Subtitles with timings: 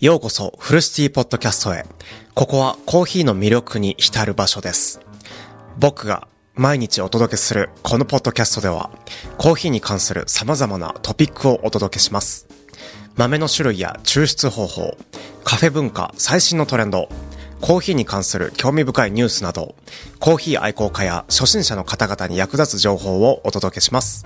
[0.00, 1.84] ようこそフルシティポッドキャストへ。
[2.34, 5.00] ここはコーヒーの魅力に浸る場所です。
[5.76, 8.92] 僕が毎日お届けするこのポッドキャストでは、
[9.38, 12.46] コーヒーに関する様々なトピックをお届けします。
[13.16, 14.96] 豆の種類や抽出方法、
[15.42, 17.08] カフェ文化、最新のトレンド、
[17.60, 19.74] コーヒーに関する興味深いニュースなど、
[20.20, 24.24] コーヒー愛好家や初心者の方々に役立つ情報をお届けします。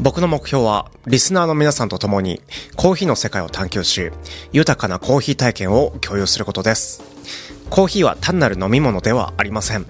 [0.00, 2.40] 僕の目標は、リスナーの皆さんと共に、
[2.74, 4.10] コーヒーの世界を探求し、
[4.50, 7.02] 豊かなコーヒー体験を共有することです。
[7.68, 9.84] コーヒーは単なる飲み物ではありません。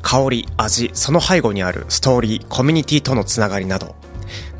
[0.00, 3.96] 香り、味、その背後にあるストーリー、コミュニティとのつながりなど、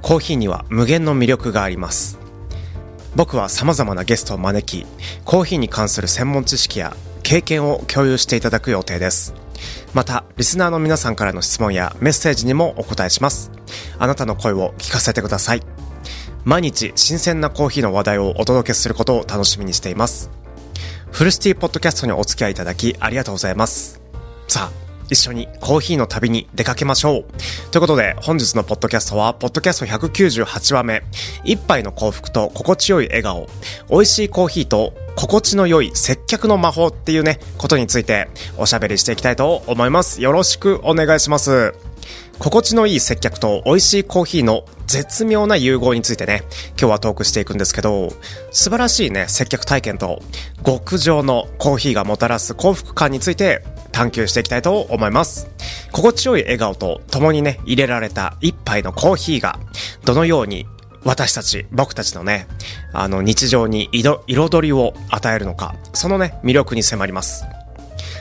[0.02, 2.18] コーヒーには無限の魅力があります。
[3.16, 4.86] 僕は様々なゲストを招き、
[5.24, 9.39] コーヒーに関する専門知識や経験を共有していただく予定です。
[9.92, 13.50] また、リスナーの皆さんからの質問やメッセージにもお答えします。
[13.98, 15.62] あなたの声を聞かせてください。
[16.44, 20.30] 毎日新鮮なコーヒーの話題をお届けすることを楽しみにしています。
[21.10, 24.00] フルシティポッドキャストにお付き合いいただきありがとうございます。
[24.46, 27.24] さあ、一緒にコーヒーの旅に出かけましょう。
[27.70, 31.02] ということで、本日のポッドキャストは、ポッドキャスト198話目、
[31.44, 33.48] 一杯の幸福と心地よい笑顔、
[33.90, 40.22] 美味しいコーヒーと心地の良い接客の魔法っていうね、ことについておしゃべりしていきたいと思います。
[40.22, 41.74] よろしくお願いします。
[42.38, 48.08] 心地のいい接客と美味しいコーヒーの絶妙な融合についてね、今日はトークしていくんですけど、
[48.50, 50.22] 素晴らしいね、接客体験と
[50.64, 55.48] 極上のコーヒーがもたらす幸福感について探求していきたいと思います。
[55.92, 59.58] 心地よい笑顔と共にね、入れられた一杯のコーヒーが、
[60.04, 60.66] どのように
[61.04, 62.46] 私たち、僕たちのね、
[62.92, 67.44] あの日常に彩彩りを与えるのか、そのね、魅力に迫ります。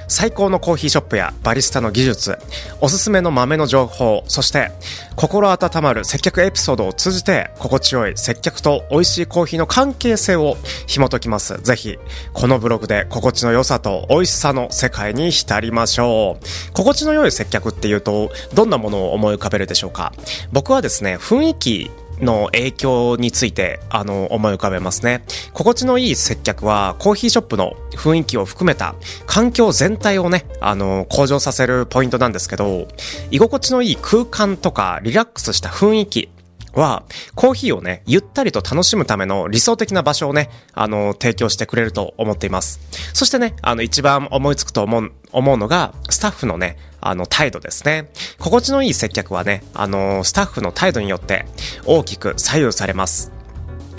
[0.09, 2.37] 最高のコーヒーショップやバリスタの技術、
[2.81, 4.71] おすすめの豆の情報、そして
[5.15, 11.61] 心温まる接客エピソードを通じて心地よい接客と美味しいコーヒーの関係性を紐解きます。
[11.61, 11.97] ぜひ、
[12.33, 16.73] このブログで心地の良さと美味しさの世界に浸りましょう。
[16.73, 20.11] 心地の良い接客っていうと、どんなものを思い浮かべるでしょうか？
[20.51, 25.23] 僕はですね、雰囲気の影響について、あの、思い浮かべますね。
[25.53, 32.87] 心地のいい接客は、コーヒーショップの雰囲気を含めた環境全体をね、あの、向上させるポイントなんですけど、
[33.31, 36.29] 居心地のいい空間とか、リラックスした雰囲気、
[36.73, 37.03] は、
[37.35, 42.79] コーヒーをね、ゆったりと楽しむための理想的な場所をね、あの、提供してくれると思っています。
[43.13, 48.09] そしてね、あの、一番思いつくと思う、思うのが、スタッフのね、あの、態度ですね。
[48.39, 51.45] 心地のいい接客はね、あの、スタッフの態度によって
[51.85, 53.31] 大きく左右されます。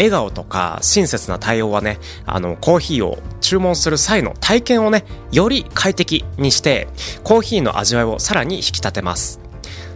[0.00, 6.88] 笑顔とか親切な対応はね、あの、コーヒーを注文する際の体験をね、より快適にして、
[7.22, 9.39] コーヒーの味わいをさらに引き立てます。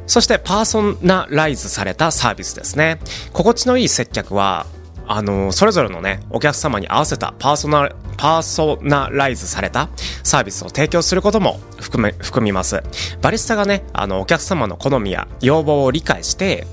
[0.06, 2.98] そしてパーソナライズされたサービスですね。
[3.32, 4.66] 心地のいい接客は、
[5.06, 9.88] あの、それぞれのね、お客様に合わせたパーソナ、パーソナライズされた
[10.22, 12.82] サービスを提供することも含め、含みます。
[13.20, 16.66] バリスタがね、あの、お客様の好みや要望を理解して、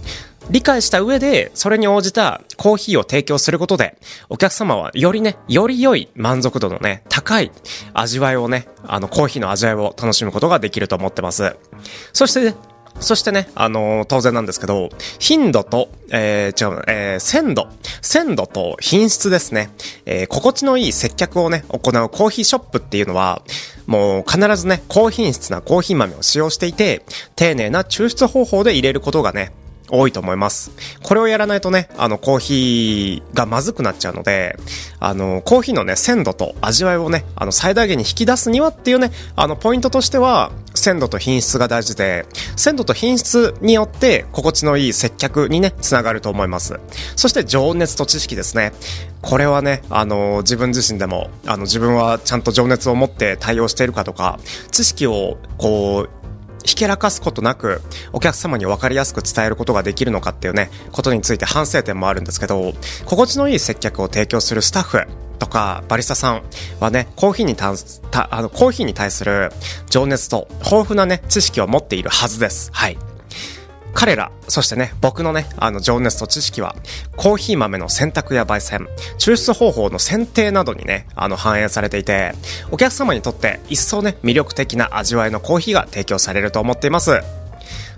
[0.50, 3.98] 理解した上で、それに応じたコーヒーを提供することで、
[4.30, 7.52] お客様はよりね、より良い満足度のね、高い
[7.94, 11.56] 味わいをね、あの、コーヒーの味わいを楽しむことができると思ってます。
[12.12, 12.54] そして、
[13.00, 17.68] そしてね、あのー当然なんですけど、頻度と、えー、違う、えー、鮮度。
[18.02, 19.70] 鮮度と品質ですね。
[20.06, 23.42] えー、心地のいい接客をね、行うコーヒーショップっていうのは、
[23.88, 29.52] もう必ずね、高品質なコーヒー豆を使用していて、丁寧な抽出方法で入れることがね、
[29.92, 30.72] 多いと思います。
[31.04, 34.58] これをやらないとね、あの、コーヒーがまずくなっちゃうので、
[35.00, 42.26] あの、コーヒーのね、鮮度と味わいをね、あの、最大限に引き出すにはっていうね、あの、ポイントとしては、鮮度と品質が大事で、
[42.56, 46.80] 鮮度と品質によって、心地のいい接客にね、つながると思います。
[47.16, 48.72] そして、情熱と知識ですね。
[49.22, 54.40] これはね、あの、自分自身でも、あの、自分はちゃんと情熱を持って対応しているかとか、
[54.72, 56.21] 知識を、こう、
[56.64, 57.82] ひけらかすことなく、
[58.14, 62.74] お客様に分かりやすく伝えることができるのかっていうね、ことについて反省点もあるんですけど、
[63.06, 65.08] 心地のいい接客を提供するスタッフ
[65.40, 66.44] とか、バリスタさん
[66.80, 67.74] はね、コーヒーにた
[68.12, 69.52] たあの、コーヒーに対する
[69.90, 72.70] 情熱と豊富なね、知識を持っているはずです。
[72.74, 72.98] はい。
[73.94, 76.76] 彼ら、そしてね、僕のね、あの、情熱と知識は、
[77.16, 78.88] コーヒー豆の選択や焙煎、
[79.20, 82.34] 抽出方法の選定などにね、あの、反映されていて、
[82.72, 87.22] お客様にとって一層ね、魅力的な味わいのコーヒーが提供されると思っています。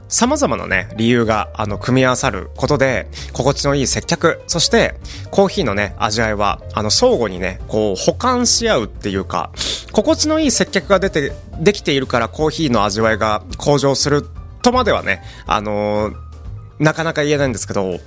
[0.10, 4.94] 様々なね、理由が、あの、組み合わさることで、心地のいい接客、そして、
[5.32, 9.50] コーヒーのね、味わいは、あの、相互にね、こう、補完し合うっていうか、
[9.92, 14.28] 心地のいい接客が出て、できているからコーヒーの味わいが向上する
[14.64, 16.34] とまではね、あのー
[16.80, 18.00] なかなか言えないんですけど、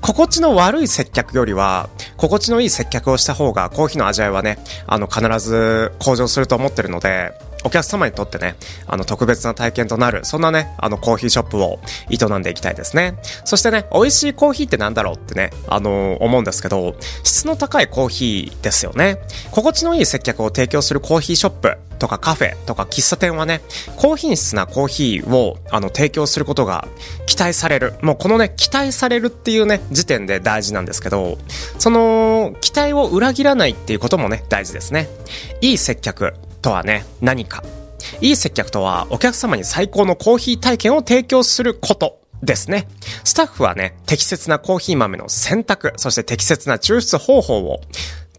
[0.00, 7.32] 心地の悪い接客よりは、心地のいい接客をした方がコーヒーの味わいはね、あの、必ず向上すると思ってるので、
[7.62, 8.56] お客様にとってね、
[8.86, 11.78] あの、特別な体験となる、そんなね、あの、コーヒーショップを
[12.10, 13.18] 営んでいきたいですね。
[13.44, 19.18] そしてね、美味しいコーヒーってなんだろうってね、あの思うんですけど、質の高いコーヒーですよね。
[19.50, 23.60] 心地のいい接客を提供するコーヒーショップとかカフェとか喫茶店はね、
[23.96, 26.88] 高品質なコーヒーを、あの、提供することが
[27.26, 27.94] 期待される。
[28.02, 31.38] もうこのね、期待されるっていうね、時点で大事なんですけど、
[31.78, 35.08] その、期待を裏切らないっていうこともね、大事ですね。
[35.60, 37.62] いい接客とはね、何か。
[38.20, 42.88] いい接客とは、お客様に最高のコーヒー体験を提供することですね。
[43.24, 47.80] スタッフはね、適切なコーヒー豆の選択、そして適切な抽出方法を、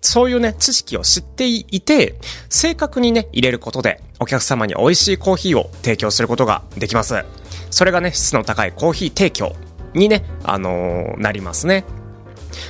[0.02, 2.16] そういうね、知識を知っていて、
[2.50, 7.24] 正確にね、入れることで、お客様に美味しいコーヒーを提供することができます。
[7.70, 9.56] それがね、質の高いコーヒー提供
[9.94, 11.86] にね、あのー、なりますね。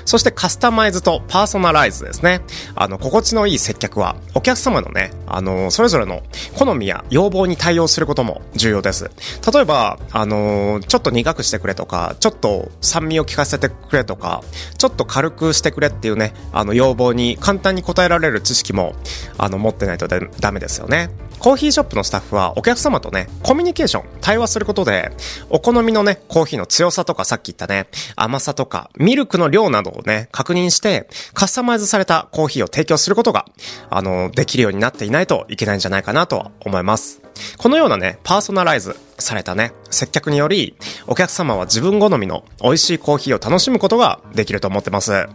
[0.06, 2.42] そしてカスタマイズとパーソナライズですね。
[2.75, 6.22] あの、心地のいい接客は、お客様のね、あの、それぞれの
[6.56, 9.10] 好みや要望に対応することも重要です。
[9.54, 14.44] 例えば、あの、ちょっと苦くしてくれとか、ちょっと酸味を効かせてくれとか、
[14.78, 18.95] ちょっと軽くしてくれっていうね、あの、要望に簡単に応えられる知識も、
[19.38, 21.10] あの、持ってないとダメですよね。
[21.42, 25.12] コーヒーショップのスタッフはお客様とね、コミュニケーション、対話することで、
[25.50, 33.48] お好みのね、コーヒーの強さとかさっき言ったね、甘さとか、ミルクの量などをね、確認して、カスタマイズされたコーヒーを提供することが、
[33.90, 37.22] あの、できるようになっていないといけないんじゃないかなとは思います。
[37.58, 40.76] このようなね、パーソナライズされたね、接客により、
[41.08, 45.28] お客様は自分好みの美味しいコーヒーを楽しむことができると思ってます。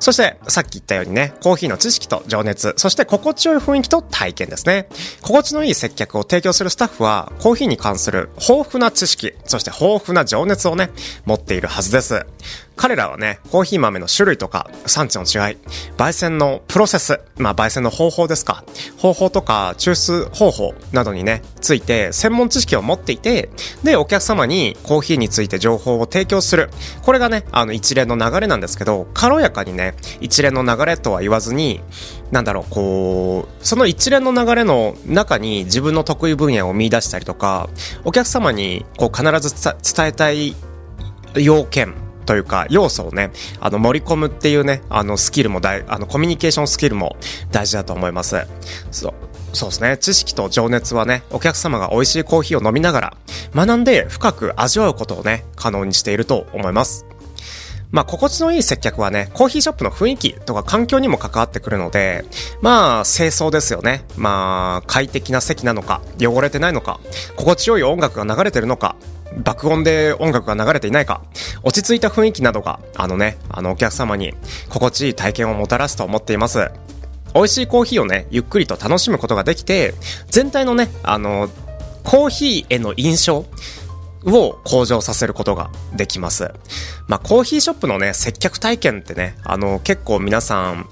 [0.00, 4.88] そして、さっき言ったようにね、コーヒーの知識と情熱、そして心地よい雰囲気と体験ですね。
[5.20, 10.90] 心地のいい接客を提供するスタッフは、コーヒーに関する豊富な知識、そして豊富な情熱をね、
[11.24, 12.26] 持っているはずです。
[12.76, 15.58] 彼らはね、コーヒー豆の種類とか産地の違い、
[15.96, 18.64] 焙煎のプロセス、まあ焙煎の方法ですか、
[18.96, 23.50] 方法とか抽出方法などにね、ついて専門知識を持っていてて、
[23.82, 26.68] で、お客様にコーヒーについて情報を提供する。
[27.02, 31.80] これがね、あの一連の流れなんですけど、軽やかにね、一連の流れとは言わずに、
[32.30, 37.70] なんだろう、こう、その一連の流れの中に自分の得意分野を見出したりとか、
[38.04, 40.54] お客様にこう必ず伝えたい
[41.34, 41.94] 要件、
[42.24, 47.16] というか、要素をね、あの、盛り込むっていうね、あの、スキルも大、あの、コミュニケーションスキルも
[47.50, 48.46] 大事だと思います。
[48.92, 49.14] そう。
[49.52, 49.96] そうですね。
[49.98, 53.16] 知識と情熱はね、お客様が美味しいコーヒーを飲みながら、
[53.54, 57.06] 学んで深く味わうことをね、可能にしていると思います。
[57.90, 62.24] まあ、心地のいい接客はね、コーヒーショップの雰囲気とか環境にも関わってくるので、
[62.62, 64.04] まあ、清掃ですよね。
[64.16, 67.00] まあ、快適な席なのか、汚れてないのか、
[67.36, 68.96] 心地よい音楽が流れてるのか、
[69.44, 71.20] 爆音で音楽が流れていないか、
[71.62, 74.34] 落ち着いた雰囲気などが、あのね、あのお客様に
[74.70, 76.70] 心地いい体験をもたらすと思っています。
[77.34, 79.94] 美味しいコーヒーをね、ゆっくりと楽しむことができて、
[80.28, 81.48] 全体のね、あの、
[82.04, 83.46] コーヒーへの印象
[84.24, 86.52] を向上させることができます。
[87.08, 90.88] まあ、コーヒーショップのね、接客体験ってね、あの、結構皆さん、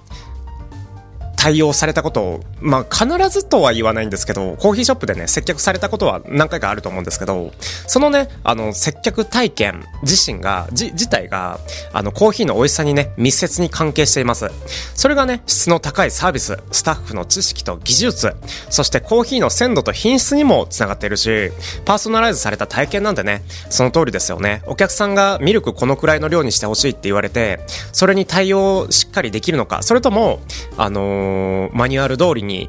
[1.40, 7.52] 対応されたことを、まあ、必ずとは言わないんですけど、コーヒーショップでね、接客されたことは何回かあると思うんですけど、
[7.86, 11.58] そのね、あの、接客体験自身が、じ、自体が、
[11.94, 14.50] あの、コーヒーの美味しさにね、密接に関係しています。
[14.94, 18.36] それがね、質の高いサービス、スタッフの知識と技術、
[18.68, 21.52] そしてコーヒーの鮮度と品質にも繋がっているし、
[21.86, 24.62] パーソナライズされた体験なんでね、その通りですよね。
[24.66, 27.60] お客さんがミルクこのくらいの量にしてほしいって言われて、
[27.92, 30.40] それに対応しっかりできるのか、それとも、
[30.76, 32.68] あのーのマニュアル通りに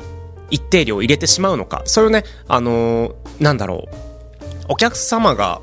[0.50, 3.96] 一定量入れてしまうのか、それをね、あのなんだろう、
[4.70, 5.62] お客様が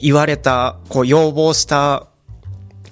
[0.00, 2.06] 言われた、こう要望した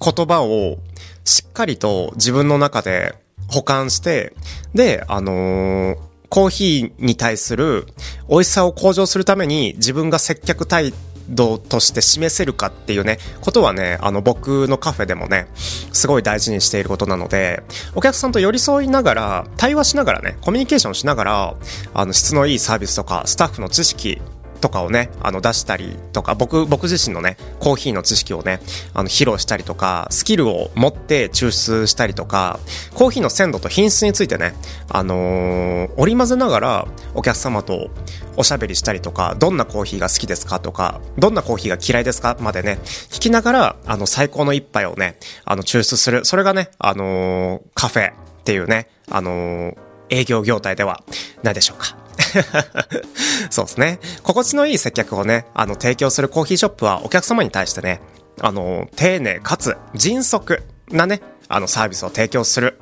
[0.01, 0.79] 言葉を
[1.25, 3.15] しっかりと自分の中で
[3.49, 4.35] 保管して、
[4.75, 7.87] で、あのー、コーヒーに対する
[8.29, 10.93] 美味しさを向上するために自分が接客態
[11.29, 15.49] 度として示せるかっていうね、ことはね、あの僕のカフェでもね、
[15.93, 17.63] すごい大事にしていることなので、
[17.95, 21.55] お客さんと寄り添いながら、対話しながらね、コミュニケーションしながら、
[21.95, 24.21] あの質のいいサービスとか、スタッフの知識
[24.67, 28.59] とかをね、あの出したりとか、僕、僕自身のね、コーヒーの知識をね、
[28.95, 32.59] あの披露したりとか、スキルを持って抽出したりとか、
[32.93, 34.55] コーヒーの鮮度と品質についてね、
[34.89, 37.91] あのー、織り交ぜながらお客様と
[38.37, 46.25] おしゃべりしたりとか、どんなコーヒーが好きですかとか、どんなコーヒーが嫌いですかまでね、聞きながら、あの、最高の一杯をね、あの、抽出する。
[46.25, 49.77] それがね、あのー、カフェっていうね、あのー、
[50.11, 51.05] 営業業態では
[51.45, 52.06] ないでしょうか。
[53.51, 54.01] そうですね。
[54.23, 58.01] 心地のいい接客をね、あの、提供するコーヒーショップはお客様に対してね、
[58.41, 62.79] あの、丁寧かつ迅速なね、あの、サービスを提供する。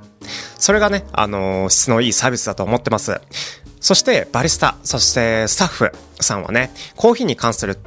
[0.58, 3.20] それがね、あの、質のいいサービスだと思ってます。
[3.80, 7.78] そして、バリスタ、そしてスタッフさんはね、コーヒーに関する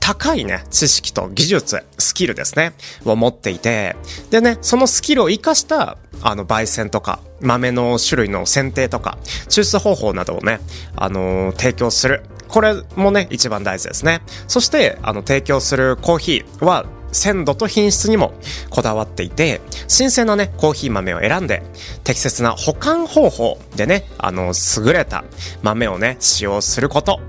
[0.00, 2.72] 高いね、知識と技術、スキルですね、
[3.04, 3.96] を持っていて、
[4.30, 10.60] でね、そのスキルを活かした、あの、焙煎とか、豆の種類の選定とか、抽出方法などをね、
[10.96, 12.22] あのー、提供する。
[12.48, 14.22] これもね、一番大事ですね。
[14.48, 18.32] そして、あの、提供するコーヒーは、鮮度と品質にも
[18.70, 21.62] こだわっていて、新鮮なね、コーヒー豆を選んで、
[22.04, 25.24] 適切な保管方法でね、あの、優れた
[25.62, 27.20] 豆をね、使用すること。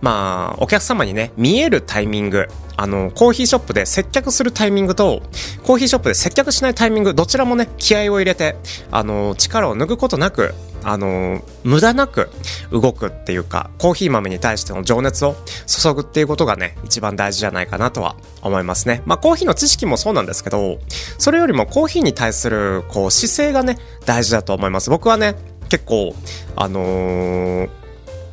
[0.00, 5.22] まあ、お客様にね、見えるタイミング、あの、コーヒーショップで接客するタイミングと、
[5.64, 8.56] コーヒーショップで接客しないタイミング、どちらもね、気合を入れて、
[8.90, 10.54] あの、力を抜くことなく、
[10.88, 12.30] あの、無駄なく
[12.70, 15.34] 動くっていうか、コーヒー豆に対しての情熱を
[15.66, 19.02] 注ぐっていうことがね、一番大事じゃないかなとは思いますね。
[19.04, 20.78] まあ、コーヒーの知識もそうなんですけど、
[21.18, 24.88] それよりもコーヒーに対する、こう、姿勢がね、大事だと思います。
[24.88, 25.34] 僕はね、
[25.68, 26.14] 結構、
[26.54, 27.68] あのー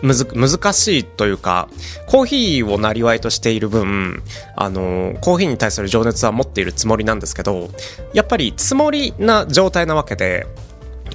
[0.04, 1.70] むず、難しいというか、
[2.08, 4.22] コーヒーをなりわいとしている分、
[4.58, 7.70] あの、コーヒーに対する情熱は持っているつもりなんですけど、
[8.14, 10.46] やっぱりつもりな状態なわけで、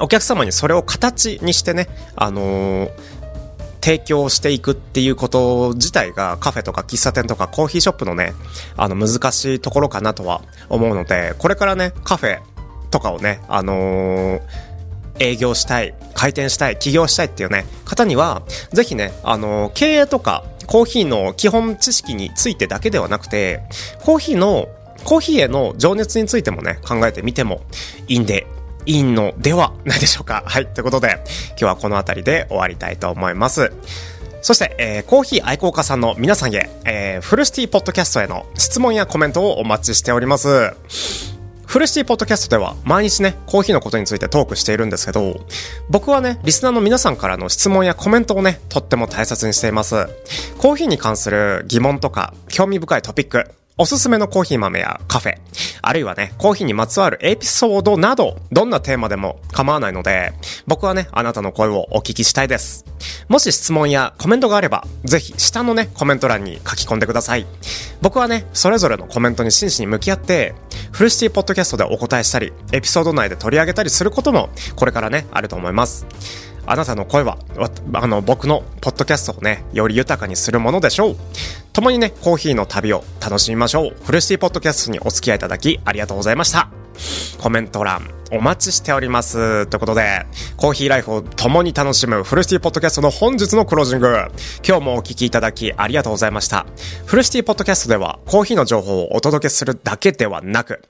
[0.01, 2.91] お客様にそれを形にしてね、あのー、
[3.81, 8.35] 提供していくっていうこと自体がカフェとか喫茶店とかコーヒーショップのね、
[8.77, 12.41] あの難しいところかなとは思うので、これからね、カフェ
[12.91, 14.41] とかをね、あのー、
[15.21, 23.63] 営業したい、開店したい、起業したいっていうね、方には、ぜひね、あのー、経営とかコーヒーの基本知識についてだけではなくて、
[24.05, 24.69] コーヒーの
[25.05, 27.63] コーヒーへの情熱についてもね、考えてみても
[28.07, 28.47] いいんで
[28.87, 30.43] いいのではないでしょうか。
[30.47, 30.67] はい。
[30.67, 31.21] ということで、
[31.51, 33.73] 今日はこの辺りで終わりたいと思います。
[34.41, 40.73] そして、えー、コーヒー愛好家さんの皆さんへ、えー、フルシティポッドキャストへの質問やコメントをお待ちしております。
[41.67, 45.41] フルシティポッドキャストでは毎日ね、コーヒーのことについてトークしているんですけど、
[45.91, 50.07] 僕はね、リスナーの皆さんからの質問やコメントをね、とっても大切にしています。
[50.57, 55.37] コーヒーに関する疑問とか、興味深いトピック、おすすめのコーヒー豆やカフェ、
[55.83, 60.33] あるいはね、コーヒーにまつわるエピソードなど、どんなテーマでも構わないので、
[60.67, 62.85] 僕はね、あなたの声をお聞きしたいです。
[63.29, 67.47] もし質問やコメントがあれば、ぜひ下のね、コメント欄に書き込んでください。
[68.03, 70.57] 僕はね、それぞれのコメントに真摯に向き合って、
[70.91, 76.05] フルシティポッドキャストでお答えしたり、エピソード内で取り上げたりすることも、これからね、あると思います。
[76.71, 77.39] あなたの声は、
[77.95, 81.17] あの、僕のポッドキャストをね、より豊かにするものでしょう。
[81.73, 83.97] 共にね、コーヒーの旅を楽しみましょう。
[84.05, 86.71] フルシティポッドキャストにお付き合いいただき、ありがとうございました。
[87.39, 89.67] コメント欄、お待ちしております。
[89.67, 94.09] ということで、コーヒーライフを共に楽しむフルシティポッドキャストの本日のクロージング。
[94.67, 96.67] 今日もお聞きいただきありがとうございました。
[97.07, 100.83] フルシティポッドキャストでは、コーヒーの情報をお届けするだけではなく、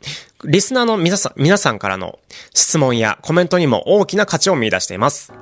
[0.45, 2.19] リスナーの皆さん、皆さんからの
[2.55, 5.33] 質問やコメントにも大きな価値を見出しています。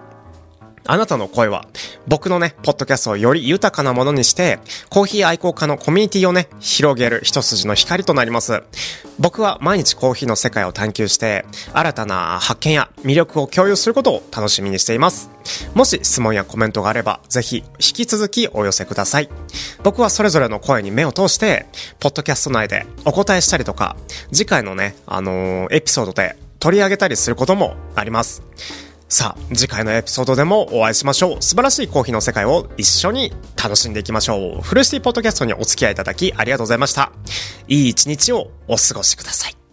[0.86, 1.66] あなたの声は、
[2.06, 8.62] 僕のね、ポッドキャストをより豊かなものにして、コーヒー愛好家のコミュニティをね、広げる一筋の光となります。
[9.18, 15.30] 僕は毎日コーヒーの世界を探求して、新たな発見や魅力を共有することを楽しみにしています。
[15.74, 19.28] もし質問やコメントがあれば、ぜひ引き続きお寄せください。
[19.82, 21.66] 僕はそれぞれの声に目を通して、
[21.98, 23.96] ポッドキャスト内でお答えしたりとか、
[24.32, 28.42] 次回のね、あのー、エピソードで取り上げたりすることもあります。
[29.08, 31.42] さあ、次回のエピソードでもお会いしましょう。
[31.42, 33.32] 素晴らしいコーヒーの世界を一緒に
[33.62, 34.62] 楽しんでいきましょう。
[34.62, 37.12] フルシティポッドキャストにお付き合いいただきありがとうございました。
[37.68, 39.65] いい一日をお過ごしください。